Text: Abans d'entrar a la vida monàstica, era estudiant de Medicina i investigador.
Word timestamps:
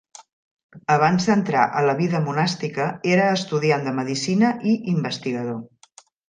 Abans 0.93 1.27
d'entrar 1.27 1.65
a 1.81 1.83
la 1.87 1.95
vida 1.99 2.21
monàstica, 2.29 2.87
era 3.13 3.27
estudiant 3.35 3.87
de 3.89 3.95
Medicina 4.01 4.51
i 4.73 4.75
investigador. 4.95 5.63